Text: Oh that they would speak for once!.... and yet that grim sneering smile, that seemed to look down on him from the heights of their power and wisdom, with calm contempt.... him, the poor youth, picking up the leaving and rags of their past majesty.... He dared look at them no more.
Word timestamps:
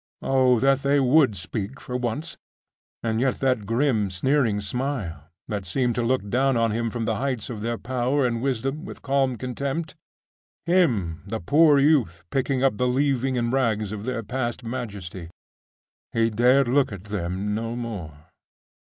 Oh 0.23 0.59
that 0.61 0.79
they 0.81 0.99
would 0.99 1.37
speak 1.37 1.79
for 1.79 1.95
once!.... 1.95 2.35
and 3.03 3.21
yet 3.21 3.35
that 3.35 3.67
grim 3.67 4.09
sneering 4.09 4.59
smile, 4.59 5.25
that 5.47 5.63
seemed 5.63 5.93
to 5.93 6.01
look 6.01 6.27
down 6.27 6.57
on 6.57 6.71
him 6.71 6.89
from 6.89 7.05
the 7.05 7.17
heights 7.17 7.51
of 7.51 7.61
their 7.61 7.77
power 7.77 8.25
and 8.25 8.41
wisdom, 8.41 8.83
with 8.83 9.03
calm 9.03 9.35
contempt.... 9.37 9.93
him, 10.65 11.21
the 11.27 11.39
poor 11.39 11.77
youth, 11.77 12.23
picking 12.31 12.63
up 12.63 12.77
the 12.77 12.87
leaving 12.87 13.37
and 13.37 13.53
rags 13.53 13.91
of 13.91 14.05
their 14.05 14.23
past 14.23 14.63
majesty.... 14.63 15.29
He 16.11 16.31
dared 16.31 16.67
look 16.67 16.91
at 16.91 17.03
them 17.03 17.53
no 17.53 17.75
more. 17.75 18.25